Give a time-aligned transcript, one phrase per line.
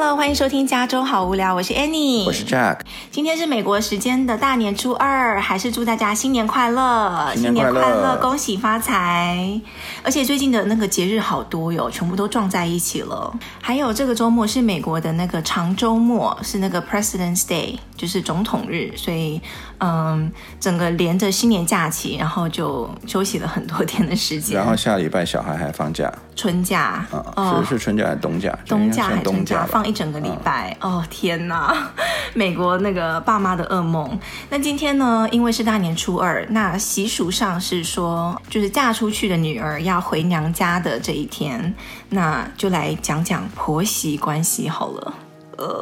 [0.00, 2.82] Hello，欢迎收听加州好无聊，我是 Annie，我是 Jack。
[3.10, 9.60] 今天是美国时间的大年初二，还是祝大家新年快乐，新年快乐，恭喜发财。
[10.04, 13.36] 而且最近的那个节日好多哟，全部都撞在一起了。
[13.60, 19.38] 还有这个周末是美国的那个长周末，是那个 President's Day，就是总统日，所以
[19.80, 24.56] 嗯，整个连着新年假期，然后就休息了很多天的时间。
[24.56, 28.56] 然后下礼拜小孩还放假，春假，嗯、哦，是是春假还是冬假？
[28.66, 29.56] 冬假还是春假？
[29.56, 30.74] 假放一整个礼拜。
[30.80, 31.74] 嗯、哦天哪，
[32.34, 34.18] 美国那个爸妈的噩梦。
[34.48, 41.74] 那今天呢，因为是大年初二，那习俗上是说，就是嫁出去的女儿要回娘家的这一天，
[42.10, 45.14] 那就来讲讲婆媳关系好了。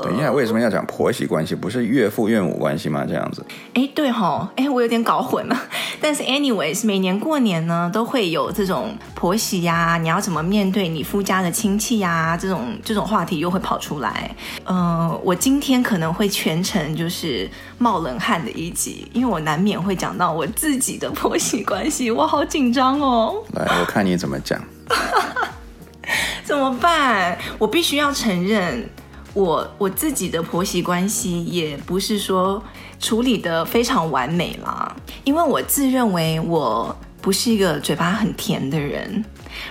[0.02, 1.54] 等一下，为什么要讲婆媳关系？
[1.54, 3.04] 不是岳父岳母关系吗？
[3.06, 3.44] 这样子？
[3.74, 5.56] 哎，对吼，哎，我有点搞混了。
[6.00, 12.34] 但是，anyways，每年过年呢，都会有这种婆媳呀，你要怎么面对你夫家的亲戚呀？
[12.40, 14.34] 这种这种话题又会跑出来。
[14.64, 23.42] 呃，我今天可能会全程就是冒冷汗的一集，因为我难免会讲到我自己的婆媳关系，我好紧张哦。
[23.52, 24.58] 来，我看你怎么讲。
[26.44, 27.36] 怎么办？
[27.58, 28.88] 我必须要承认。
[29.36, 32.62] 我我自己的婆媳关系也不是说
[32.98, 39.22] 处理得非常完美啦，因为我自认为我不是一个嘴巴很甜的人。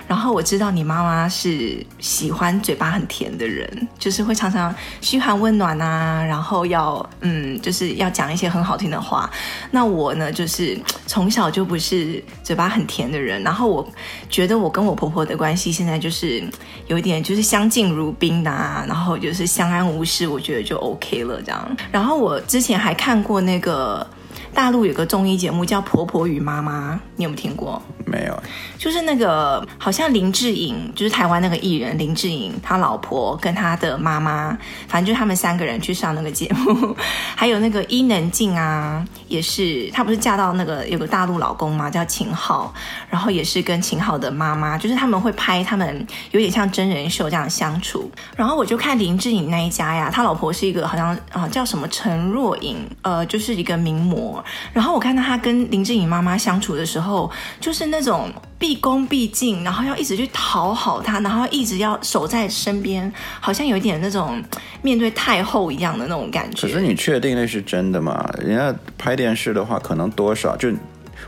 [0.06, 9.30] 然后我知道你妈妈是喜欢嘴巴很甜的人，就是会常常嘘寒问暖啊，然后要嗯，就是要讲一些很好听的话。
[9.70, 13.42] 那我呢，就是从小就不是嘴巴很甜的人。
[13.42, 13.88] 然后我
[14.28, 16.42] 觉得我跟我婆婆的关系现在就是
[16.86, 21.76] 有一点就是相敬如宾的啊，然后就是相安无事，我觉得就 OK 了这样。
[21.90, 24.06] 然后我之前还看过那个。
[24.54, 27.82] 大陆有个综艺节目叫《婆婆与妈妈》，你有没有听过？
[28.06, 28.42] 没有。
[28.78, 36.96] 就是那个好像林志颖，就是台湾那个艺人林志颖，他老婆跟他的妈妈，反正就是他们三个人去上那个节目。
[37.34, 42.72] 还有那个伊能静啊，也是她不是嫁到那个有个大陆老公嘛，叫秦昊，
[43.10, 48.10] 然后也是跟秦昊的妈妈，就是他们会拍他们有点像真人秀这样相处。
[48.36, 54.42] 然后我就看林志颖那一家呀，他老婆是一个好像啊叫什么陈若颖，呃，就是一个名模。
[54.72, 57.30] 然后我看到他跟林志颖妈妈相处的时候，
[57.60, 64.42] 就是那那种毕恭毕敬，然后要一直去讨好他，然后一直要守在身边，好像有一点那种
[64.82, 66.66] 面对太后一样的那种感觉。
[66.66, 68.30] 可是你确定那是真的吗？
[68.38, 70.70] 人家拍电视的话，可能多少就，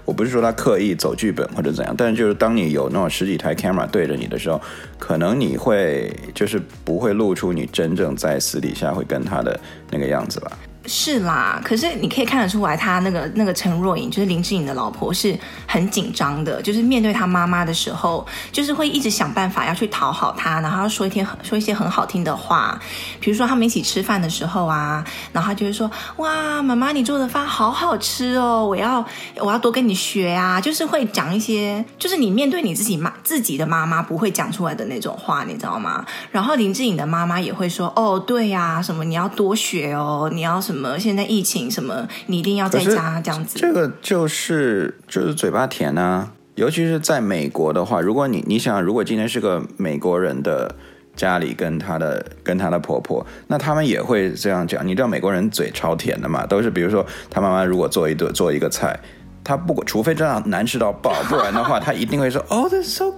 [0.04, 4.60] 我不是说他刻意走剧本或者怎样，但是就是当你有那种十几台 camera 对着你的时候，
[4.98, 9.58] 可能你会就是不会露出你真正在私底下会跟他的
[9.90, 10.52] 那个样子吧。
[10.88, 16.62] 是啦，可是你可以看得出来，他那个那个陈若颖，就是林志颖的老婆，是很紧张的。
[16.62, 22.80] 就是面对他妈妈的时候，就是会一直想办法要去讨好他，然后说一天说一些很好听的话。
[23.20, 29.04] 比如说他们一起吃饭的时候啊，然后他就会说：“哇，妈妈你做的饭好好吃哦，我要
[29.36, 36.04] 我要多跟你学啊。”就是会讲一些，就是你面对你自己妈自己的妈妈不会讲出来的那种话，你知道吗？
[36.30, 40.96] 然后林志颖的妈妈也会说：“哦，对呀，什么你要多学哦，你要什么。”什么？
[40.96, 42.06] 现在疫情什么？
[42.26, 43.58] 你一定要在家这样子。
[43.58, 50.72] 这个就是就是嘴巴甜啊，尤其是在美国的话，如果你你想，如果今天是个美国人的
[51.16, 54.86] 家里，跟她的跟她的婆婆，那他们也会这样讲。
[54.86, 56.46] 你知道美国人嘴超甜的嘛？
[56.46, 58.98] 都是比如说，他妈妈如果做一顿做一个菜。
[59.44, 63.10] 他不管，除非这样难吃到爆，不然的话，他一定会说哦、oh,，This is so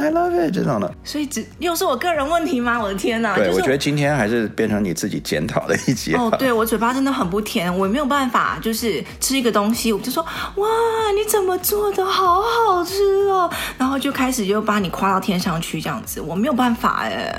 [0.00, 0.92] I love it 这种的。
[1.04, 2.80] 所以只又是我个人问题吗？
[2.80, 3.34] 我的天哪！
[3.36, 6.14] 对，就是、我觉得今天还是变成你自己检讨的一集。
[6.14, 10.22] 哦，对，我嘴巴真的很不甜，我没有办法，就是吃一个东西，我就说
[10.56, 10.68] 哇，
[11.14, 17.34] 你怎么做的好好吃哦，然后就开始就把你夸到天上去这样子，我没有办法哎。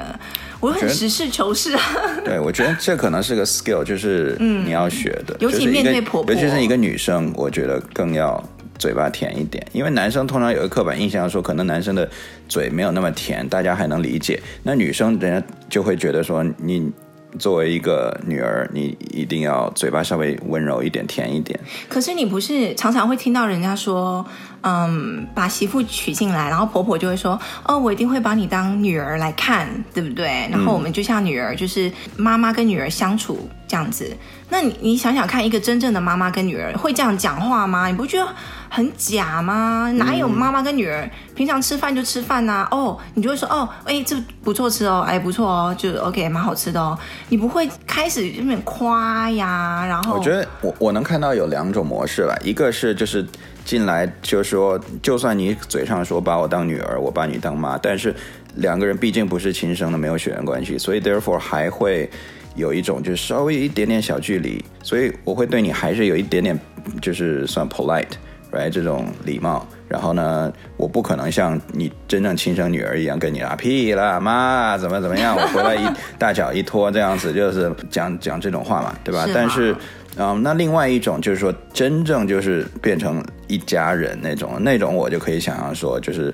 [0.60, 1.82] 我很实事求是啊。
[2.24, 5.34] 对，我觉得这可能是个 skill，就是你要学的。
[5.34, 8.40] 嗯、尤其面对婆婆，尤其是一个女生，我觉得更要
[8.82, 9.64] 嘴巴甜一点。
[9.72, 12.10] 因为男生通常有个刻板印象说，可能男生的
[12.50, 14.42] 嘴没有那么甜，大家还能理解。
[14.64, 16.92] 那女生人家就会觉得说，你
[17.38, 21.58] 作为一个女儿，你一定要嘴巴稍微温柔一点，甜一点。
[21.88, 24.26] 可是你不是常常会听到人家说？
[24.64, 34.16] 嗯，把媳妇娶进来，然后婆婆就会说：“哦，我一定会把你当女儿来看，对不对？”然后我们就像女儿，就是妈妈跟女儿相处这样子。
[34.52, 37.88] 那你你想想看，一个真正的妈妈跟女儿会这样讲话吗？
[37.88, 38.28] 你不觉得
[38.70, 39.90] 很假吗？
[39.96, 42.68] 哪有妈妈跟女儿平常吃饭就吃饭呐、啊？
[42.72, 47.00] 哦，你就会说：“哦，哎，这不错吃哦，哎，不错哦，就 OK，蛮好吃的哦。”
[47.30, 49.86] 你不会开始有点夸呀？
[49.88, 53.26] 然后我觉得我我能看到有两种模式吧，一个是就是。
[53.64, 58.14] 进来就说，就算你嘴上说把我当女儿，我把你当妈，但是
[58.56, 62.10] 两个人毕竟不是亲生的，没有血缘关系，所以 therefore 还会
[62.56, 66.60] 有一种就是稍微一点点小距离，所以我会对你还是有一点点
[67.02, 69.66] 就是算 polite，right 这种礼貌。
[69.88, 75.86] 然后呢，我不可能像你真正亲生女儿一样跟你啊屁啦妈怎么怎么样，我回来一
[76.18, 79.26] 大脚一拖这样子，就是讲讲这种话嘛，对吧？
[79.26, 79.34] 是？
[79.34, 79.76] 但是，
[80.16, 86.34] 嗯，那另外一种就是说，真正就是变成一家人那种，那种我就可以想象说，就是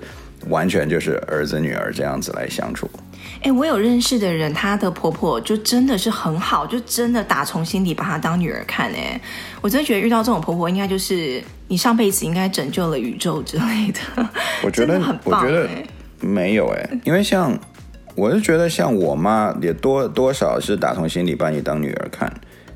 [0.50, 2.88] 完全就是儿子女儿这样子来相处。
[3.42, 8.92] 哎，我有认识的人，她的婆婆就真的是很好，就真的打从心底把她当女儿看。
[8.92, 9.20] 哎，
[9.62, 14.30] 我真的觉得遇到这种婆婆，应该就是你上辈子应该拯救了宇宙之类的。
[14.64, 15.42] 我觉得很棒。
[15.42, 15.70] 我觉得
[16.20, 17.58] 没有哎，因为像
[18.16, 22.32] 我是觉得像我妈也多多少是打从心底把你当女儿看，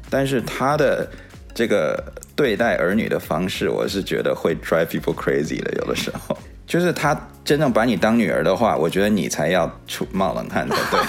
[0.09, 1.09] 但是她的
[1.53, 6.38] 这个对待儿女的方式，我是觉得会 drive people crazy 的，有的时候。
[6.72, 7.14] 就是他
[7.44, 11.00] 真正把你当女儿的话，我觉得你才要出冒冷汗才对。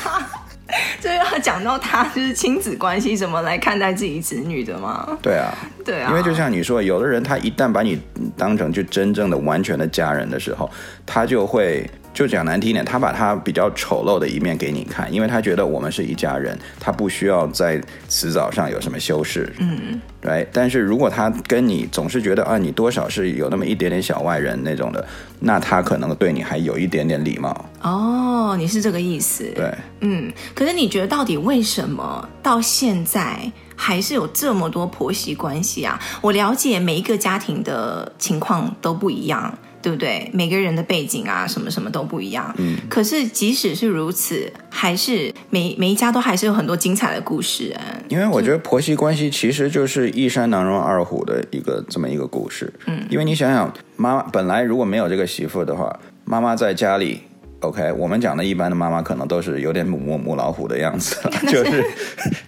[1.01, 5.17] 这要讲到他就是亲子关系怎么来看待自己子女的吗？
[5.23, 5.55] 对啊，
[5.85, 7.97] 对啊，因为就像你说，有的人他一旦把你
[8.37, 10.69] 当成就真正的完全的家人的时候，
[11.07, 11.89] 他就会。
[12.15, 20.47] 就讲难听点，他把他比较丑陋的一面给你看，因为他觉得我们是一家人，他不需要在辞藻上有什么修饰，嗯，对。
[20.53, 25.07] 但是如果他跟你总是觉得啊，你多少是有那么一点点小外人那种的，
[25.41, 27.65] 那他可能对你还有一点点礼貌。
[27.81, 29.45] 哦，你是这个意思？
[29.55, 30.31] 对，嗯。
[30.55, 35.99] 可是你觉得到底为什么到现在还是有这么多婆媳关系啊？
[36.21, 39.59] 我了解每一个家庭的情况都不一样。
[39.83, 40.31] 对不对？
[40.33, 42.55] 每个人的背景啊，什么什么都不一样。
[42.59, 42.79] 嗯。
[42.89, 47.83] 可是即使是如此，还是每每一家都还是有很多精彩的故事啊。
[48.09, 52.73] 因为我觉得婆媳关系其实就是一山难容二虎的一个这么一个故事。
[52.87, 53.05] 嗯。
[53.11, 57.23] 因为你想想，妈妈本来如果没有这个媳妇的话，妈妈在家里。
[57.63, 61.17] OK，我们讲的一般的妈妈可能都是有点母母母老虎的样子，
[61.49, 61.85] 就是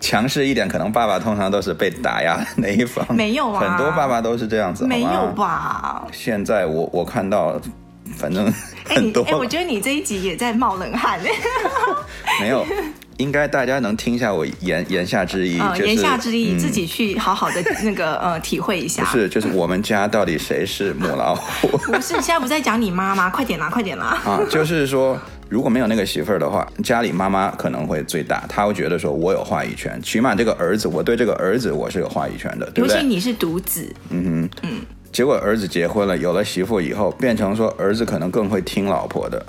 [0.01, 0.69] 强势一点。
[0.69, 6.05] 可能爸爸通常都是被打压的那一方，没有啊，很多爸爸都是这样子，没有吧？
[6.13, 7.61] 现在我我看到，
[8.17, 8.53] 反正
[8.85, 9.23] 很多。
[9.23, 11.29] 哎，我觉得你这一集也在冒冷汗呢。
[12.41, 12.67] 没有。
[13.19, 19.05] 应该大家能听一下我言言下之意，呃，言下之意，自己去好好的那个呃体会一下。
[19.05, 21.69] 不是，就是我们家到底谁是母老虎？
[21.93, 23.31] 不是，现在不在讲你妈吗？
[23.31, 24.21] 快点啦，快点啦！
[24.25, 25.19] 啊，就是说，
[25.49, 32.97] 如果没有那个媳妇儿的话，家里妈妈可能会最大，她会觉得说我有话语权，起码这个儿子，我对这个儿子我是有话语权的，对不对？
[32.97, 34.81] 尤其你是独子，嗯哼，嗯。
[35.13, 39.47] 结果儿子结婚了，有了媳妇以后，变成说儿子可能更会听老婆的。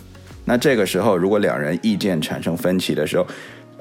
[0.48, 3.26] 那这个时候，如果两人意见产生分歧的时候，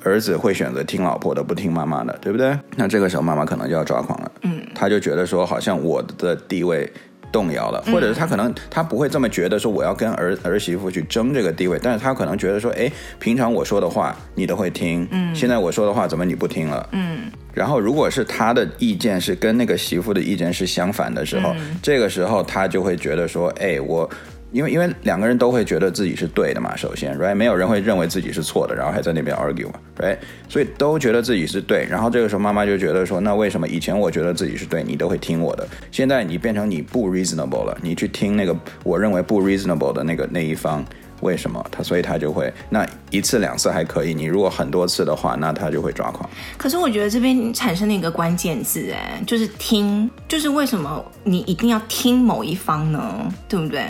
[0.05, 2.57] 儿子会选择听老婆的，不听妈妈的，对不对？
[2.77, 6.89] 那这个时候妈妈可能就要抓狂了，嗯，他就觉得说好像我的地位
[7.33, 16.89] 动摇了，或者是他可能他不会这么觉得说我要跟儿儿媳妇去争这个地位，但是他可能觉得说，哎，平常我说的话你都会听，嗯，现在我说的话怎么你不听了？
[16.93, 24.09] 嗯，然后如果是他的意见是跟那个媳妇的意见是相反的时候，嗯，这个时候他就会觉得说，哎，我。
[24.55, 30.17] 因为因为两个人都会觉得自己是对的嘛，首先，right，没有人会认为自己是错的，然后还在那边 argue 嘛，right，
[30.49, 40.85] 所以都觉得自己是对，然后这个时候妈妈就觉得说，那为什么以前我觉得自己是对，你都会听我的，现在你变成你不 reasonable 了，你去听那个我认为不 reasonable 的那个那一方。
[41.25, 41.83] 为什么他？
[41.83, 46.29] 所以他就会那一次两次还可以，你如果很多次的话，那他就会抓狂。
[46.59, 53.33] 可是我觉得这边产生了一个关键字，哎，就是听，就是为什么你一定要听某一方呢？
[53.49, 53.85] 对不对？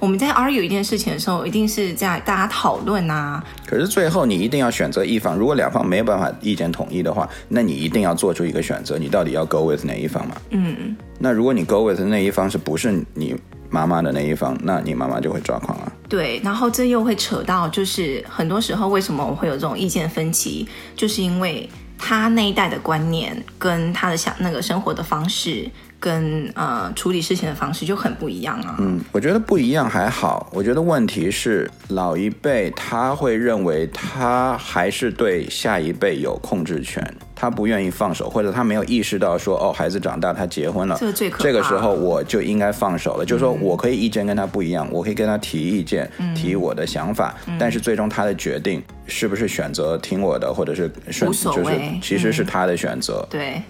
[0.00, 3.42] 我们在 argue 一件事情的时候，一定是在大家讨论啊。
[3.64, 10.34] 可是最后你一定要选择一方，如果两方没有办法意见统一的话，那你一定要做出一个选择，你到底要 go with 哪一方嘛？
[10.50, 10.96] 嗯。
[11.22, 13.36] 那如果你 go with 那一方是不是你
[13.70, 15.92] 妈妈的那一方，那你妈妈就会抓狂啊。
[16.08, 25.70] 对，然后这又会扯到，就是很多时候为什么我会有这种意见分歧，就是因为他那一代的观念跟他的想那个生活的方式。
[26.02, 28.74] 跟呃处理事情的方式就很不一样啊。
[28.78, 30.48] 嗯，我觉得不一样还好。
[30.50, 37.06] 我觉得问题是老一辈他会认为他还是对下一辈有控制权，
[37.40, 41.42] 他不愿意放手，或者他没有意识到说哦，孩子长大他结婚了，这个最可。
[41.42, 43.24] 这个时候我就应该放手了。
[43.24, 46.06] 嗯，就是说我可以意见跟他不一样，我可以跟他提意见，
[46.36, 51.70] 提我的想法，嗯，但是最终他的决定是不是选择听我的，或者是顺，就是
[52.02, 53.26] 其实是他的选择。
[53.30, 53.62] 嗯，对。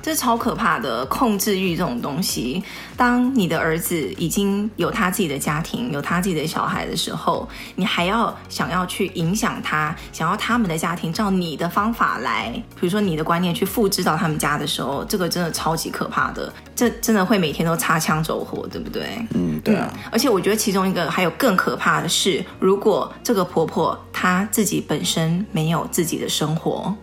[0.00, 2.62] 这超可怕的控制欲这种东西。
[2.96, 16.52] 当你的儿子已经有他自己的家庭，有他自己的小孩的时候，你还要想要去影响他，想要他们的家庭照你的方法来，比如说你的观念去复制到他们家的时候，这个真的超级可怕的。
[16.74, 19.26] 这真的会每天都擦枪走火，对不对？
[19.34, 19.92] 嗯，对啊。
[20.10, 26.94] 而且我觉得其中一个还有更可怕的是，如果这个婆婆她自己本身没有自己的生活，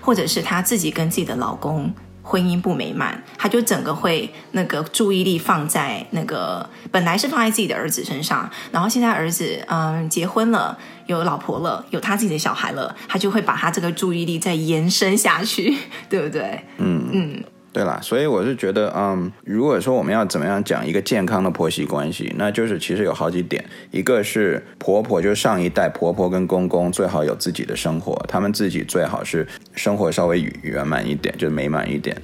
[0.00, 1.92] 或者是她自己跟自己的老公。
[2.28, 15.74] 婚姻不美满，他就整个会那个注意力放在那个本来是放在自己的儿子身上，然后现在儿子嗯结婚了，有老婆了，有他自己的小孩了，他就会把他这个注意力再延伸下去，
[16.10, 16.62] 对不对？
[16.76, 17.44] 嗯嗯。
[17.72, 32.16] 对啦，所以我是觉得，嗯，如果说我们要怎么样讲一个健康的婆媳关系，那就是其实有好几点，一个是婆婆，就是上一代婆婆跟公公最好有自己的生活，他们自己最好是生活稍微圆满一点，就是美满一点。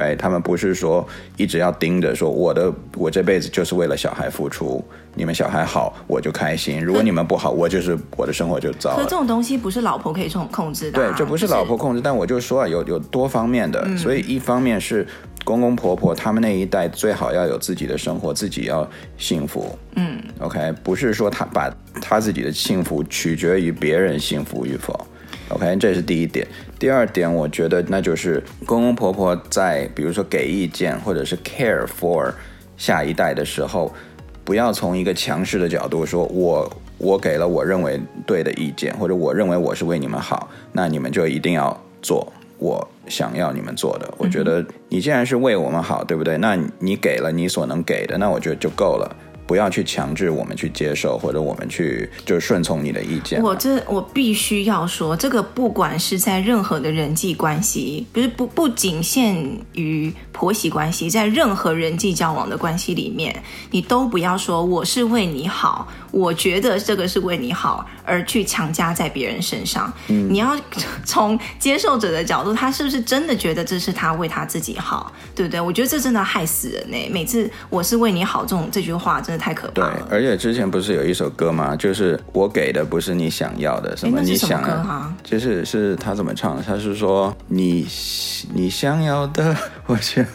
[0.00, 0.16] Right?
[0.16, 4.82] 他们不是说一直要盯着说我的我这辈子就是为了小孩付出，
[5.14, 8.96] 你们小孩好我就开心，如果你们不好，我就是我的生活就糟了。
[8.96, 11.10] 可这种东西不是老婆可以控控制的啊。
[11.10, 15.06] 对，这不是老婆控制，就是，但我就说啊，有有多方面的，嗯，所以一方面是
[15.44, 18.88] 公公婆婆他们那一代最好要有自己的生活，自己要
[19.18, 19.78] 幸福。
[19.96, 25.06] 嗯，OK，不是说他把他自己的幸福取决于别人幸福与否。
[25.50, 26.46] OK，这是第一点。
[26.78, 32.32] 第二点，我觉得那就是公公婆婆在比如说给意见或者是 care for
[32.76, 33.92] 下一代的时候，
[34.44, 44.08] 不要从一个强势的角度说，我我给了我认为对的意见，或者我认为我是为你们好，那你们就一定要做我想要你们做的。
[44.18, 46.38] 我觉得你既然是为我们好，对不对？
[46.38, 49.16] 那你给了你所能给的，那我觉得就够了。
[49.50, 53.42] 不要去强制我们去接受，或者我们去就是顺从你的意见。
[53.42, 63.42] 我这我必须要说，这个不管是在任何的人际关系，不是不不仅限于婆媳关系，在任何人际交往的关系里面，
[63.72, 69.92] 你都不要说我是为你好，我觉得这个是为你好，而去强加在别人身上。
[70.06, 70.56] 嗯，你要
[71.04, 75.60] 从接受者的角度，他是不是真的觉得这是他为他自己好，对不对？
[75.60, 77.10] 我觉得这真的害死人呢。
[77.10, 79.40] 每次我是为你好，这种这句话真的。
[79.40, 80.06] 太可怕了。
[80.10, 81.74] 对，而且之前不是有一首歌吗？
[81.74, 86.62] 就是我给的不是你想要的，什么你想要，就是是他怎么唱的？
[86.62, 87.86] 他是说你
[88.52, 90.26] 你想要的，我却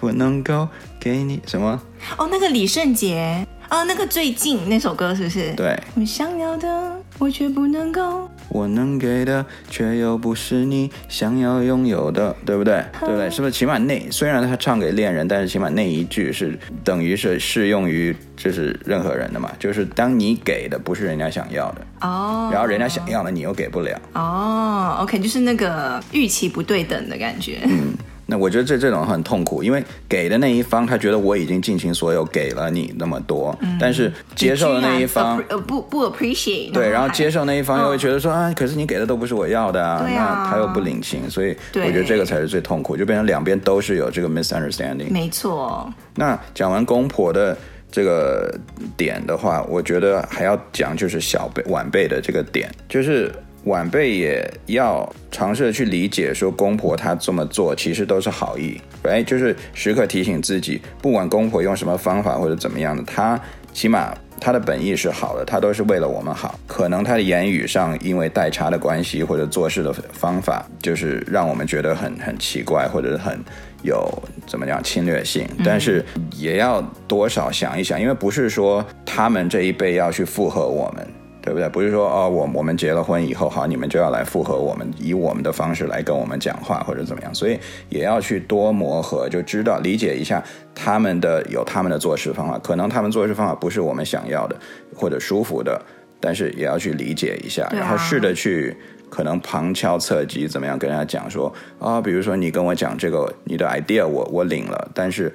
[0.00, 0.66] 不能够
[0.98, 1.80] 给你什么？
[2.16, 3.46] 哦，那个李圣杰。
[3.68, 5.52] 啊、哦，那个最近那首歌是不是？
[5.54, 12.82] 对，我想要的我却不能够，我能给的却又不是你想要拥有的，对不对？
[13.00, 13.28] 对不对？
[13.30, 13.52] 是不是？
[13.52, 27.92] 起码那虽然他唱给恋人，但是起码那一句是等于是适用于就是任何人的嘛，就是当你给的不是人家想要的哦，然后人家想要的你又给不了哦，OK，就是那个预期不对等的感觉，嗯。
[28.30, 45.10] 那我觉得这这种很痛苦，因为给的那一方他觉得我已经尽情所有给了你那么多，嗯、但是接受的那一方呃不不 appreciate 对，然后接受那一方又会觉得说、哦、啊，可是你给的都不是我要的啊，啊那他又不领情，所以我觉得这个才是最痛苦，就变成两边都是有这个 misunderstanding。
[45.10, 45.90] 没错。
[46.14, 47.56] 那讲完公婆的
[47.90, 48.54] 这个
[48.94, 53.32] 点的话，我觉得还要讲就是小辈晚辈的这个点，就是。
[53.68, 63.40] 晚辈也要尝试去理解，说公婆她这么做其实都是好意，哎，就是时刻提醒自己，不管公婆用什么方法或者怎么样的，她
[63.72, 66.58] 起码她的本意是好的，她都是为了我们好。
[66.66, 73.38] 可能她的言语上因为代差的关系或者做事的方法，就是让我们觉得很很奇怪，或者是很
[73.82, 74.10] 有
[74.46, 76.04] 怎么讲侵略性，但是
[76.36, 81.06] 也要多少想一想，因为不是说他们这一辈要去附和我们。
[81.48, 81.66] 对不对？
[81.70, 94.54] 不是说哦，我我们结了婚以后，好，你们就要来附和我们，以我们的方式来跟我们讲话或者怎么样，所以也要去多磨合，就知道理解一下他们的有他们的做事方法，可能他们做事方法不是我们想要的
[94.94, 95.80] 或者舒服的，
[96.20, 98.76] 但是也要去理解一下，然后试着去
[99.08, 105.32] 可能旁敲侧击怎么样跟人家讲说啊、哦，比如说你跟我讲这个你的 idea，我我领了，但是。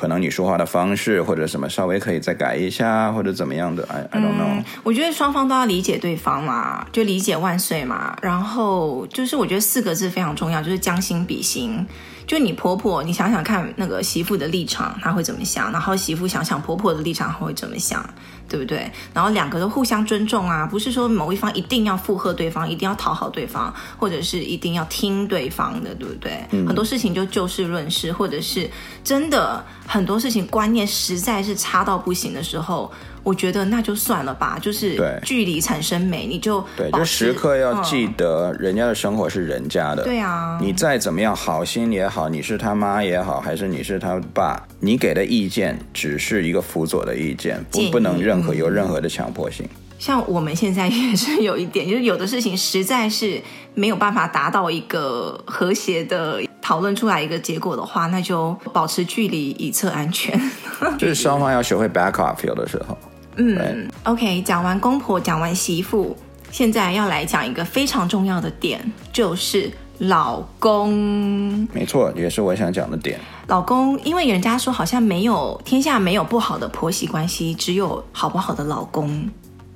[0.00, 4.64] 可能你说话的方式或者什么稍微可以再改一下，或者怎么样的，I I don't know。
[4.82, 8.16] 我觉得双方都要理解对方嘛，就理解万岁嘛。
[8.22, 11.86] 然后就是我觉得四个字非常重要，就是将心比心。
[12.30, 15.72] 就你婆婆，你想想看那个媳妇的立场，她会怎么想？
[15.72, 18.08] 然后媳妇想想婆婆的立场，她会怎么想？
[18.48, 18.88] 对不对？
[19.12, 26.46] 然后两个都互相尊重啊，不是说某一方一定要附和对方，一定要讨好对方，或者是一定要听对方的，对不对？
[26.52, 28.70] 嗯、很多事情就就事论事，或者是
[29.02, 40.02] 真的很多事情观念实在是差到不行的时候，我觉得那就算了吧，就是距离产生美，你就对，就时刻要记得人家的生活是人家的。
[40.04, 49.68] 对啊，你再怎么样好心也好，你是他妈也好，还是你是他爸，你给的意见只是一个辅佐的意见，不不能任何有任何的强迫性。
[49.98, 53.38] 像我们现在也是有一点，就是有的事情实在是
[53.74, 60.40] 没有办法达到一个和谐的讨论出来一个结果的话，那就保持距离以测安全。
[60.96, 62.96] 就是双方要学会 back off 有的时候。
[63.36, 66.14] 嗯，OK，讲完公婆，讲完媳妇，
[66.50, 68.80] 现在要来讲一个非常重要的点，
[69.12, 71.68] 就是老公。
[71.72, 73.18] 没错，也是我想讲的点。
[73.46, 79.28] 老公，因为人家说好像没有天下没有不好的婆媳关系，只有好不好的老公。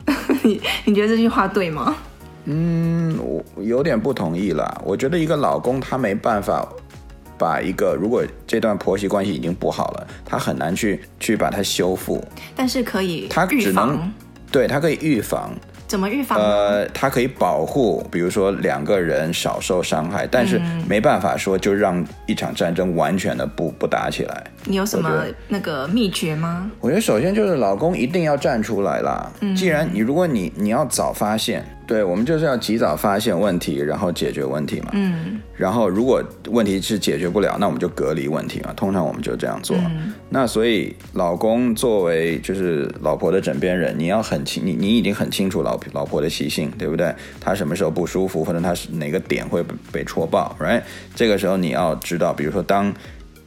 [0.42, 1.94] 你你觉得这句话对吗？
[2.46, 4.78] 嗯，我有点不同意啦。
[4.84, 6.68] 我觉得一个老公他没办法
[7.44, 12.24] 把一个如果这段婆媳关系已经不好了，他很难去去把它修复。
[12.56, 14.10] 但是可以，他只能
[14.50, 15.52] 对他可以预防。
[15.86, 16.38] 怎么预防？
[16.40, 20.58] 呃，它可以保护，比如说两个人少受伤害，但是
[20.88, 24.44] 没办法说就让一场战争完全的不不打起来。
[24.64, 26.70] 你有什么那个秘诀吗？
[26.80, 29.30] 我觉得首先就是老公一定要站出来啦。
[29.40, 31.64] 嗯，既然你如果你你要早发现。
[31.86, 34.88] 对，我们就是要及早发现问题，然后解决问题嘛。
[34.94, 35.38] 嗯。
[35.54, 38.72] 然后如果问题是解决不了，那我们就隔离问题嘛。
[38.72, 39.76] 通常我们就这样做。
[39.76, 40.14] 嗯。
[40.30, 47.14] 那所以老公作为就是老婆的枕边人，你要很清，你你已经很清楚老老婆的习性，对不对？
[47.38, 50.80] 她什么时候不舒服，或者她是哪个点会被戳爆，right？
[51.14, 52.90] 这个时候你要知道，比如说当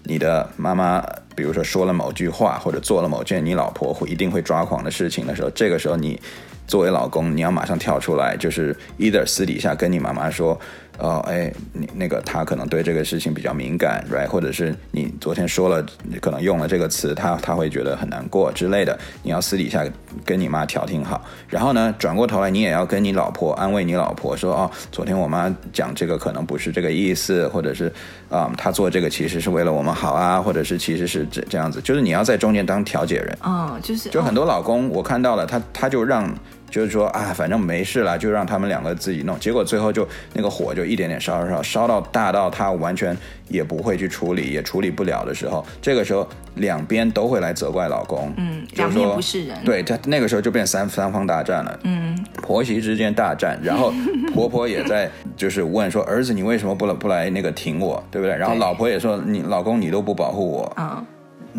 [0.08, 6.20] 你的妈妈，比如说说了某句话，或者做了某件你老婆会一定会抓狂的事情的时候，这个时候你。
[6.68, 10.60] 作为老公，你要马上跳出来，就是 either 私底下跟你妈妈说。
[11.00, 14.28] 哦，哎，你那个他可能对这个事情比较敏感，right？
[14.28, 18.98] 或者是你昨天说了，你可能用了这个词，他他会觉得很难过之类的。
[19.22, 19.86] 你要私底下
[20.26, 27.92] 跟你妈调停好，然后呢，转过头来你也要跟你老婆安慰你老婆说，哦，昨天我妈讲这个可能不是这个意思，或者是
[28.30, 33.38] 啊，她、嗯、做这个其实是为了我们好啊，或者是其实是这这样子，就是你要在中间当调解人。
[33.44, 36.34] 哦，就是就很多老公我看到了，他他就让
[36.72, 40.88] 就是说啊，反正没事了，就让他们两个自己弄，结果最后就那个火就。
[40.88, 43.14] 一点点烧烧烧，烧到大到他完全
[43.50, 48.34] 也不会去处理，也处理不了的时候，这个时候两边都会来责怪老公。
[48.38, 49.58] 嗯，两边不是人。
[49.66, 51.78] 对，他那个时候就变三三方大战了。
[51.84, 53.94] 嗯，婆媳之间大战，然后
[54.34, 61.06] 婆婆也在就是问说：“儿子，你为什么不来不来那个挺我，对不对？”然后老婆也说：“你老公你都不保护我。”嗯。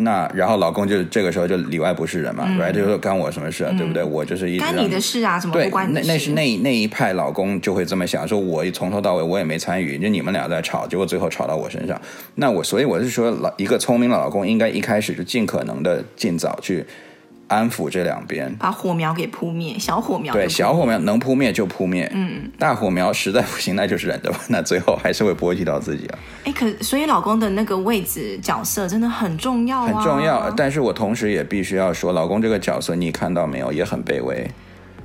[0.00, 4.02] 那然后老公就这个时候就里外不是人嘛，嗯，right 就是说干我什么事啊，嗯，对不对？
[4.02, 6.06] 我就是一直干你的事啊，怎么不关你的事？
[6.06, 12.00] 那那是那那一派老公就会这么想，说我从头到尾我也没参与，就你们俩在吵，结果最后吵到我身上。
[12.36, 16.84] 那我所以我是说，老一个聪明的老公应该一开始就尽可能的尽早去。
[17.48, 26.18] 安抚这两边，把火苗给扑灭，小火苗对，小火苗能扑灭就扑灭，嗯，大火苗实在不行，那就是忍着吧， 那最后还是会波及到自己啊。
[26.44, 30.50] 哎，可所以老公的那个位置角色真的很重要啊，很重要。
[30.50, 34.48] 但是我同时也必须要说，老公这个角色你看到没有，也很卑微。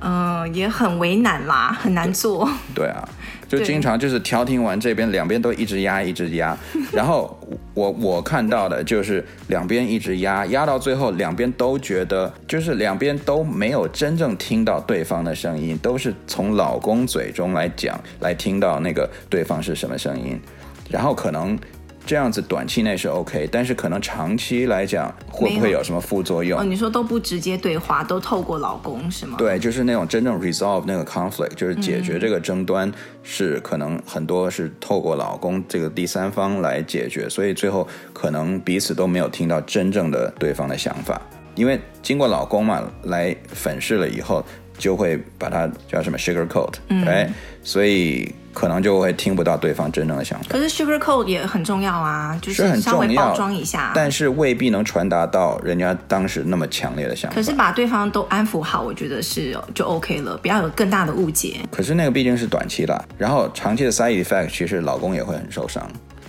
[0.00, 2.46] 嗯、呃，也很为难啦，很难做。
[2.74, 3.08] 对，对啊，
[3.48, 6.54] 就经常就是调停完这边，两边都一直压，一直压。
[6.92, 7.38] 然后
[7.74, 20.40] 我我看到的就是两边一直压，压到最后，两边都觉得就是两边都没有真正听到对方的声音，都是从老公嘴中来讲，来听到那个对方是什么声音，
[20.88, 21.58] 然后可能。
[22.06, 26.60] 这样子短期内是 OK，但是可能长期来讲会不会有什么副作用？
[26.60, 29.36] 哦，你说都不直接对话，都透过老公是吗？
[29.38, 41.20] 对，就是那种真正 resolve 那个 conflict，就是解决这个争端，是可能很多是透过老公这个第三方来解决，所以最后可能彼此都没有听到真正的对方的想法，
[41.54, 44.44] 因为经过老公嘛来粉饰了以后，
[44.76, 46.74] 就会把它叫什么 sugar coat，
[47.06, 48.34] 哎，所以。
[48.54, 50.46] 可能就会听不到对方真正的想法。
[50.48, 57.34] 可是 sugar coat 也很重要啊，就是稍微包装一下，但是未必能传达到人家当时那么强烈的想法。
[57.34, 61.56] 可是把对方都安抚好，我觉得是就 OK 了，不要有更大的误解。
[61.70, 65.86] 可是那个毕竟是短期的，然后长期的 side effect，其实老公也会很受伤，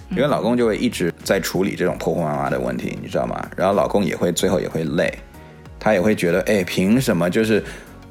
[0.09, 3.47] 因为老公就会一直在处理这种婆婆妈妈的问题，你知道吗？
[3.55, 5.13] 然后老公也会最后也会累，
[5.79, 7.63] 他也会觉得，哎，凭什么就是。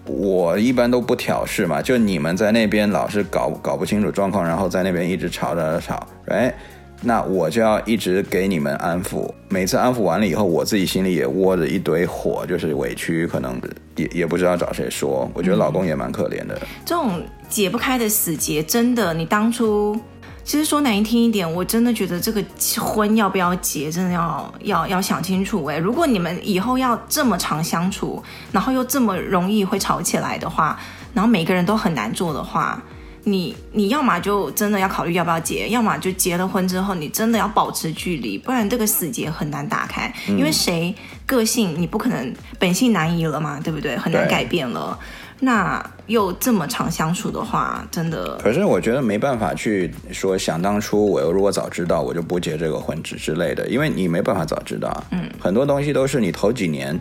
[0.07, 6.55] 我一般都不挑事嘛，就你们在那边老是搞搞不清楚状况，然后在那边一直吵着吵，哎，
[7.01, 9.31] 那我就要一直给你们安抚。
[9.49, 13.61] 每次安抚完了以后，我自己心里也窝着一堆火，就是委屈，可能
[13.97, 15.31] 也也不知道找谁说。
[15.33, 16.61] 我觉得老公也蛮可怜的。
[16.85, 19.99] 这种解不开的死结，真的，你当初
[20.45, 22.45] 其实说难听一点，我真的觉得这个
[22.79, 25.79] 婚要不要结，真的要要要想清楚哎。
[25.79, 30.79] 如果你们以后要这么长相处，然后又这么容易会吵起来的话，
[31.15, 32.81] 然后每个人都很难做的话，
[33.25, 40.13] 你你要么就真的要考虑要不要结，要么就结了婚之后，你真的要保持距离，不然这个死结很难打开。
[40.29, 40.95] 因为谁
[41.27, 43.97] 个性你不可能本性难移了嘛，对不对？
[43.97, 44.99] 很难改变了。
[45.41, 48.37] 那又这么长相处的话，真的。
[48.37, 55.05] 可是我觉得没办法去说，想当初我又如果早知道，我就不结这个婚之之类的，因为你没办法早知道。
[55.11, 56.99] 嗯，很多东西都是你头几年，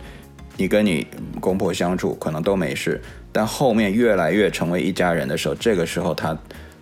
[0.56, 1.06] 你跟你
[1.40, 3.00] 公婆相处可能都没事，
[3.32, 6.36] 但后面越来越成为一家人的时候，这个时候他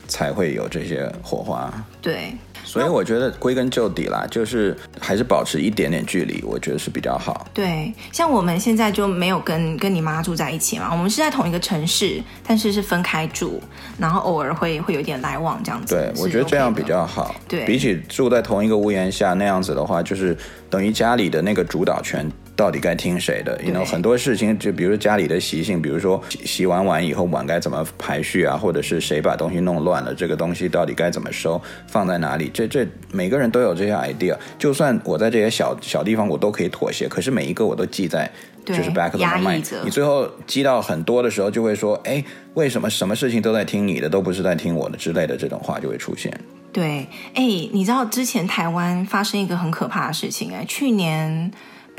[0.09, 1.72] 才会有这些火花。
[2.00, 2.35] 对。
[2.73, 7.47] 所以我觉得归根究底啦，就是还是保持一点点距离，我觉得是比较好。
[7.53, 13.61] 对，像我们现在就没有跟跟你妈住在一起嘛，我们是在同一个城市，但是是分开住，
[13.99, 15.95] 然后偶尔会会有点来往这样子。
[15.95, 17.35] 对，我觉得这样比较好。
[17.47, 20.35] 对，比起住在同一个屋檐下那样子的话，就是
[20.71, 22.27] 等于家里的那个主导权。
[22.55, 23.59] 到底该听谁的？
[23.85, 32.51] 很多事情，就比如说家里的习性，比如说洗洗完碗以后碗该怎么排序啊，或者是谁把东西弄乱了，这个东西到底该怎么收，放在哪里？
[32.53, 34.37] 这这每个人都有这些 idea。
[34.59, 38.31] 就算我在这些小小地方我都可以妥协，可是每一个我都记在
[38.67, 39.65] 就是 back of my mind。
[39.83, 42.23] 你最后积到很多的时候，就会说：哎，
[42.55, 46.33] 为什么什么事情都在听你的，都不是在听我的之类的这种话就会出现。
[46.71, 51.51] 对，哎，你知道之前台湾发生一个很可怕的事情哎，去年。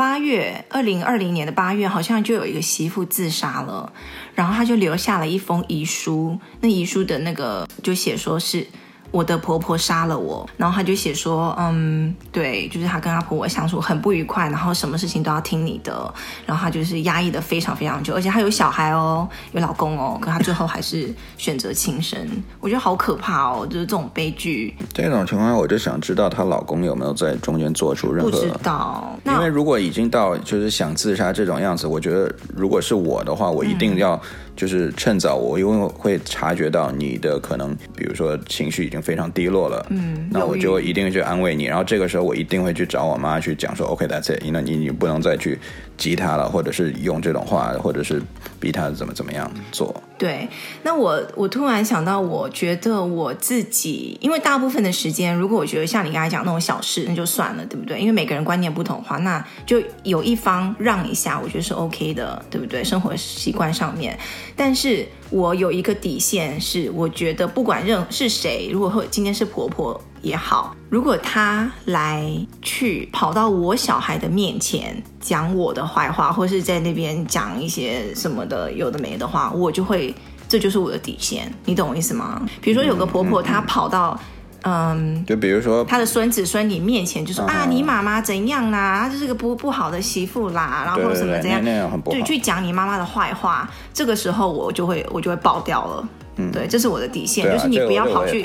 [0.04, 3.94] 八月，二零二零年的八月，好像就有一个媳妇自杀了，
[4.36, 8.68] 然后他就留下了一封遗书，那遗书的那个就写说是。
[9.13, 16.12] 我的婆婆杀了我，然后她就写说，嗯，对，就是她跟他婆婆相处很不愉快，然后什么事情都要听你的，
[16.47, 22.19] 然后她就是压抑的非常非常久，而且她有小孩哦，有老公哦，可她最后还是选择轻生，
[22.60, 24.76] 我觉得好可怕哦，就是这种悲剧。
[24.91, 28.32] 这种情况，我就想知道她老公有没有在中间做出任何？
[28.32, 34.15] 不知道，因为如果已经到就是想自杀这种样子，我觉得如果是我的话，我一定要。
[34.15, 34.21] 嗯
[34.56, 45.60] 就是趁早，我因为会察觉到你的可能，比如说情绪已经非常低落了，嗯，那我就一定会去安慰你，然后这个时候我一定会去找我妈去讲说，OK，that's it，那你你不能再去。
[45.96, 48.20] 激他了，或者是用这种话，或者是
[48.60, 49.96] 逼他怎么怎么样做。
[50.24, 50.48] 对，
[50.84, 58.00] 那我我突然想到，我觉得我自己，因为大部分的时间，如果我觉得像你刚才讲那种小事，那就算了，对不对？
[58.00, 62.82] 因为每个人观念不同的话，那就有一方让一下，我觉得是 OK 的，对不对？
[62.82, 64.18] 生活习惯上面，
[64.56, 70.02] 但是我有一个底线是，我觉得不管任是谁，如果今天是婆婆。
[70.24, 72.26] 也好，如果他来
[72.62, 80.16] 去跑到我小孩的面前讲我的坏话，或是在那边讲一些什么的有的没的话，我就会，
[80.48, 82.42] 这就是我的底线，你懂我意思吗？
[82.62, 84.18] 比如说有个婆婆，她跑到，
[84.62, 91.62] 嗯，就比如说她的孙子孙女面前就说啊，你妈妈怎样啦，她就是个不不好的媳妇啦，然后什么怎样，
[92.06, 96.08] 对，去讲你妈妈的坏话，这个时候我就会我就会爆掉了。
[96.36, 98.43] 嗯，对，这是我的底线，啊、就是你不要跑去，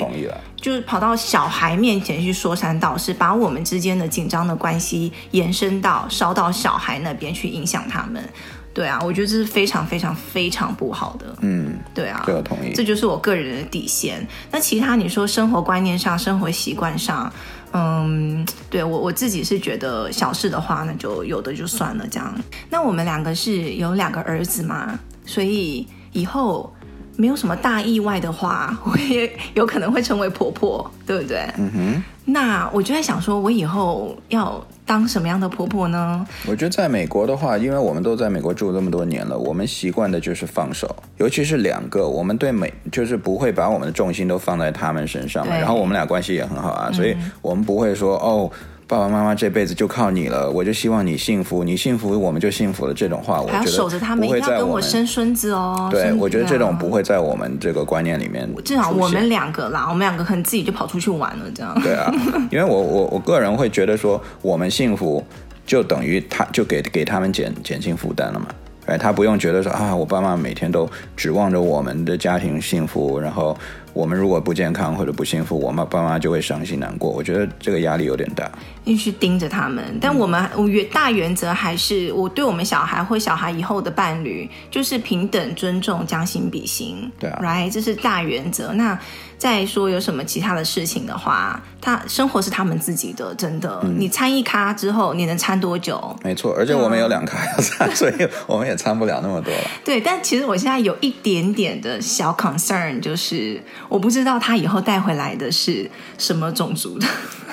[0.55, 8.23] 就是跑到小孩面前去说三道四，把我们之间的紧张的关系延伸到烧到小孩那边去影响他们。
[8.71, 11.35] 对啊，我觉得这是非常非常非常不好的。
[11.41, 14.25] 嗯，对啊，这个同意，这就是我个人的底线。
[14.51, 17.33] 那其他你说生活观念上、生活习惯上，
[17.73, 22.39] 嗯，对我我自己是觉得小事的话，那就有的就算了这样。
[22.69, 26.71] 那我们两个是有两个儿子嘛，所以以后。
[27.19, 31.39] 没有什么大意外的话， 我也有可能会成为婆婆，对不对？
[31.57, 32.03] 嗯哼。
[32.23, 36.25] 那我就在想说，我以后要当什么样的婆婆呢？
[36.47, 48.49] 我觉得在美国的话，因为我们都在美国住这么多年了，我们习惯的就是放手，尤其是两个，我们对美就是不会把我们的重心都放在他们身上，然后我们俩关系也很好啊，所以我们不会说哦。
[48.89, 52.93] 爸爸妈妈这辈子就靠你了，我就希望你幸福，你幸福我们就幸福了。
[52.93, 55.87] 这种话，我觉得守着他们，要跟我生孙子哦。
[55.91, 58.49] 对，我觉得这种不会在我们这个观念里面。
[58.65, 61.79] 至少我们两个啦，我们两个可能自己就跑出去玩了，这样。
[61.83, 62.11] 对啊，
[62.51, 65.23] 因为我我我个人会觉得说，我们幸福
[65.67, 68.47] 就等于他就给给他们减减轻负担了嘛。
[68.87, 73.55] 哎，他不用觉得说啊，我爸妈每天都指望着我们的家庭幸福，然后。
[73.93, 77.09] 我们如果不健康或者不幸福，我妈爸妈就会伤心难过。
[77.09, 78.49] 我觉得这个压力有点大，
[78.83, 79.97] 必须盯着他们。
[79.99, 87.11] 但我们原大原则还是，我对我们小孩或小孩以后的伴侣，就是平等、尊重、将心比心。
[87.19, 88.71] 对啊，right，这是大原则。
[88.73, 88.97] 那
[89.37, 93.79] 再说有什么其他的事情的话，他生活是他们自己的，真的。
[93.83, 96.13] 嗯、你掺一咖之后，你能掺多久？
[96.23, 99.61] 没错，而且我们有两咖要掺， 所以我们也参不了那么多了。
[99.85, 107.07] 对，但其实我现在有一点点的小 concern，就是我不知道他以后带回来的是什么种族的，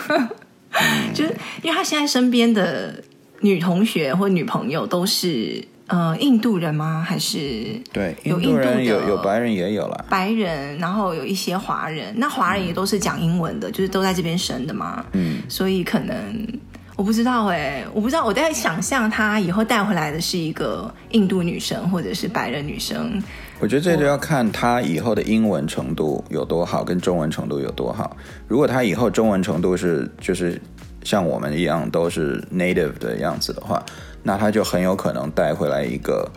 [1.12, 3.02] 就是因为他现在身边的
[3.40, 7.04] 女同学或女朋友都是呃印度人吗？
[7.04, 16.14] 还是对有，印度人有有白人也有了，白人，然后有一些华人，那华人也都是讲英文的，就是都在这边生的嘛，嗯，所以可能。
[16.96, 23.22] 我不知道哎、欸，我不知道，我在想象他以后带回来的是一个印度女生或者是白人女生。
[23.58, 28.16] 我觉得这就要看他以后的英文程度有多好，跟中文程度有多好。
[28.46, 30.60] 如果他以后中文程度是就是
[31.02, 33.82] 像我们一样都是 native 的样子的话，
[34.22, 36.30] 那他就很有可能带回来一个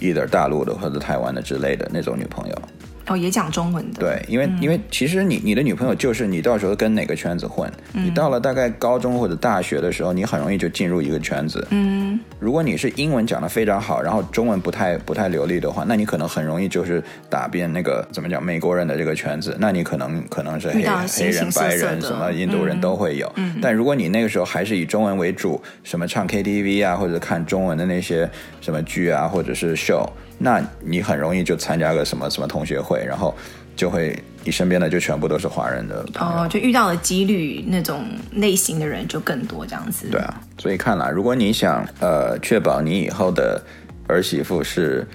[0.00, 2.62] either 大陆的或者台湾的之类的那种女朋友。
[3.06, 4.00] 哦，也讲中文的。
[4.00, 11.66] 对，因为、嗯、因为其实你你的女朋友就是你到时候跟哪个圈子混，嗯、你到了大概高中或者大学的时候，你很容易就进入一个圈子。
[11.70, 23.30] 嗯，如果你是英文讲的非常好，然后中文不太不太流利的话，那你可能很容易就是打遍那个怎么讲美国人的这个圈子，那你可能可能是黑黑人、白人、什么印度人都会有。
[23.36, 28.28] 嗯，但如果你那个时候还是以中文为主，什么唱 KTV 啊，或者看中文的那些
[28.60, 30.06] 什么剧啊，或者是 show，。
[30.38, 33.34] 那你很容易就参加个什么什么同学会，然后
[33.76, 40.06] 就会你身边的就全部都是华人的哦，就遇到的几率那种类型的人就更多这样子。
[40.10, 43.60] 对啊，所以看来，如果你想呃确保你以后的
[44.06, 45.06] 儿媳妇是。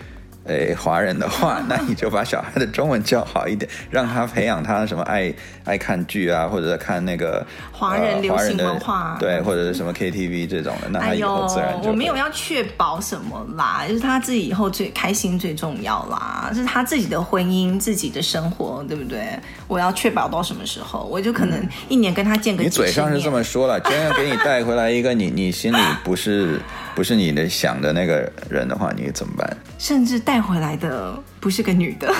[0.49, 5.31] 诶，华人的话， 那你就把小孩的中文教好一点，让他培养他什么爱
[5.63, 19.39] 爱看剧啊，或者看那个华人流行文化，呃、对，或者是什么 KTV 这种的，那他以后自然我没有要确保什么啦，就是他自己以后最开心最重要啦，就是他自己的婚姻、自己的生活，对不对？
[19.67, 22.63] 我要确保到什么时候，我就可能一年跟他见个。
[22.63, 26.59] 你嘴上是这么说了，真要给你带回来一个你你心里不是
[26.99, 29.57] 不是你的想的那个人的话，你怎么办？
[29.77, 32.13] 甚至带回来的不是个女的，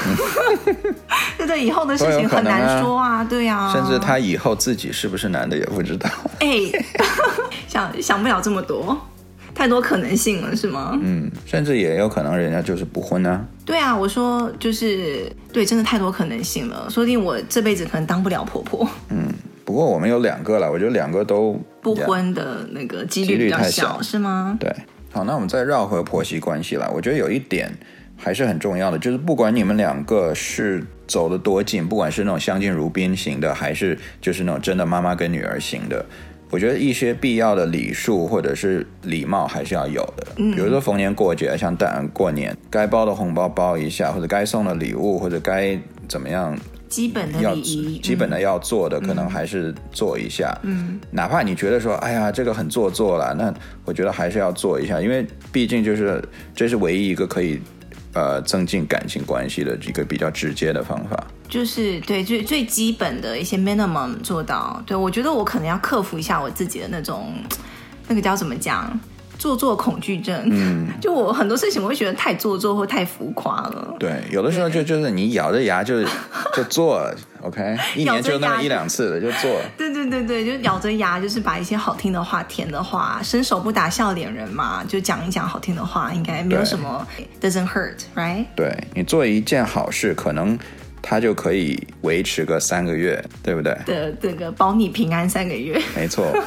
[1.37, 3.73] 对对，以后的事情很难说啊，对啊。
[3.73, 6.09] 甚至他以后自己是不是男的也不知道。
[6.39, 6.47] 哎，
[7.67, 8.97] 想想不了这么多，
[9.53, 10.97] 太多可能性了，是吗？
[11.03, 13.45] 嗯，甚至也有可能人家就是不婚呢。
[13.65, 18.89] 对啊，我说就是对，真的太多可能性了，说不定我这辈子可能当不了婆婆。
[19.09, 19.27] 嗯，
[19.69, 24.58] 不过我们有两个了，我觉得两个都不婚的那个几率比较小，是吗？
[24.60, 24.73] 对。
[25.12, 26.89] 好，那我们再绕回婆媳关系来。
[26.89, 27.71] 我觉得有一点
[28.17, 36.03] 还是很重要的，就是不管你们两个是走的多近，不管是那种相敬如宾型的，还是就是那种真的妈妈跟女儿型的，
[36.49, 40.27] 我觉得一些必要的礼数或者是礼貌还是要有的。
[40.38, 46.58] 嗯，比如说逢年过节，像大人过年，该包的红包包一下，或者该送的礼物，或者该怎么样。
[46.89, 50.58] 基本的礼仪，基本的要做的，可能还是做一下。
[50.63, 53.54] 嗯，哪怕你觉得说，哎呀，这个很做作了，那
[53.86, 56.21] 我觉得还是要做一下，因为毕竟就是
[56.56, 57.62] 这是唯一一个可以
[58.13, 61.28] 呃增进感情关系的一个比较直接的方法。
[61.47, 64.82] 就是对最最基本的一些 minimum 做到。
[64.86, 67.34] 对，我觉得我可能要克服一下我自己的那种
[68.08, 68.99] 那个叫怎么讲？
[69.39, 73.95] 做作恐惧症，嗯，就我很多事情我会觉得太做作或太浮夸了。
[73.97, 76.04] 对，有的时候就就是你咬着牙就
[76.54, 77.10] 就做
[77.41, 79.62] ，OK，一年就那么一两次的就做。
[79.78, 87.08] 对对对对，就咬着牙，就是把一些好听的话、甜的话，伸手不打笑脸人嘛，就讲一讲好听的话，应该没有什么
[87.41, 88.45] ，doesn't hurt，right？
[88.58, 90.60] 对，你做一件好事，可能
[91.02, 93.73] 它就可以维持个三个月，对不对？
[93.86, 96.25] 的这个保你平安三个月，没错。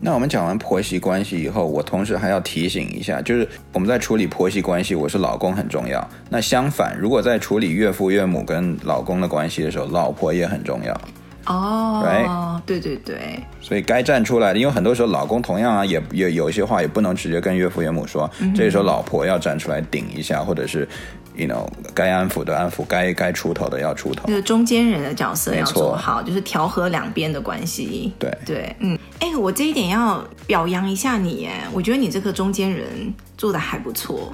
[0.00, 6.06] 那我们讲完婆媳关系以后，我同时还要提醒一下，就是我们在处理婆媳关系，我是老公很重要。
[6.28, 11.00] 那相反，如果在处理岳父岳母跟老公的关系的时候，老婆也很重要。
[11.46, 20.88] 哦，对对对，所以该站出来的，因为很多时候老公同样啊，也也有一些话也不能直接跟岳父岳母说，嗯、这时候老婆要站出来顶一下，或者是。
[21.36, 28.12] You know，该安抚的安抚，该该出头的要出头，就是中间人的角色要做好，就是调和两边的关系。
[28.18, 34.32] 对对，嗯，哎，我这一点要表扬一下你，哎，我觉得你这个中间人做的还不错。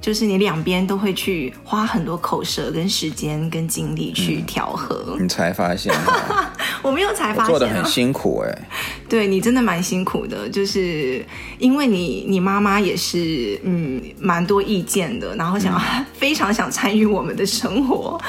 [0.00, 5.92] 就是你两边都会去花很多口舌跟时间跟精力去调和，嗯、你才发现？
[6.82, 8.68] 我没有才发现，做的很辛苦哎。
[9.08, 11.24] 对，你真的蛮辛苦的，就是
[11.58, 15.80] 因为你你妈妈也是嗯蛮多意见的，然后想
[16.14, 18.20] 非常想参与我们的生活。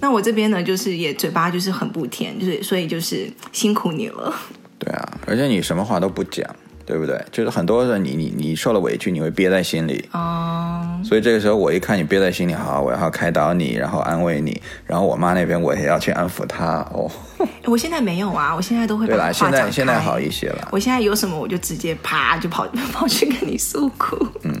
[0.00, 4.32] 那我这边呢，就是也嘴巴就是很不甜，就是所以就是辛苦你了。
[4.78, 6.48] 对啊，而且你什么话都不讲。
[6.86, 7.20] 对不对？
[7.32, 10.04] 就是很多人你，你你你受了委屈，你会憋在心里。
[10.12, 10.85] 哦。
[11.06, 16.84] 所以这个时候，我一看你憋在心里，好，我要开导你，然后安慰你，然后我妈那边我也要去安抚她。
[16.92, 17.08] 哦。
[17.66, 19.06] 我现在没有啊，我现在都会。
[19.06, 20.68] 对啦，现在现在好一些了。
[20.72, 24.26] 我现在有什么，我就直接啪就跑 跑去跟你诉苦。
[24.42, 24.52] 嗯。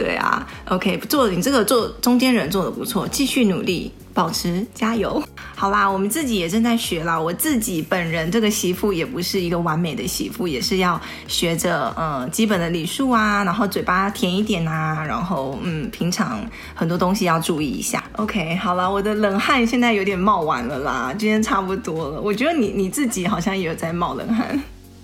[0.00, 5.22] 对啊，OK，做你这个做中间人做得不错，继续努力，保持加油。
[5.54, 7.20] 好啦，我们自己也正在学啦。
[7.20, 16.40] 我自己本人这个媳妇也不是一个完美的媳妇，也是要学着嗯基本的礼数啊，然后嘴巴甜一点啊，然后嗯平常
[16.74, 18.02] 很多东西要注意一下。
[18.12, 22.22] OK，好啦，我的冷汗现在有点冒完了啦，今天差不多了。
[22.22, 24.58] 我觉得你你自己好像也有在冒冷汗。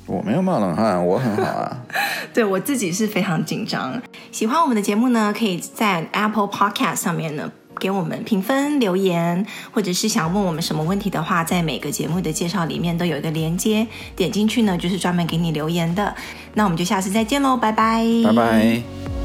[0.07, 1.77] 我没有冒冷汗，我很好啊。
[2.33, 4.01] 对，我自己是非常紧张。
[4.31, 16.15] 喜欢我们的节目呢，可以在 Apple Podcast 上面呢给我们评分留言，或者是想问我们什么问题的话，在每个节目的介绍里面都有一个连接，点进去呢就是专门给你留言的。
[16.55, 19.16] 那我们就下次再见喽，拜拜，拜拜。